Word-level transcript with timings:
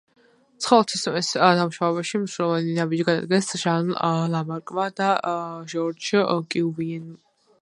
ცხოველთა 0.65 0.93
სისტემის 0.99 1.27
დამუშავებაში 1.59 2.21
მნიშვნელოვანი 2.21 2.73
ნაბიჯი 2.79 3.05
გადადგეს 3.11 3.53
ჟან 3.65 3.93
ლამარკმა 4.37 4.87
და 5.03 5.11
ჟორჟ 5.77 6.11
კიუვიემ. 6.55 7.07